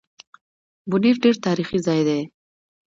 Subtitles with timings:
[0.89, 2.21] بونېر ډېر تاريخي ځای دی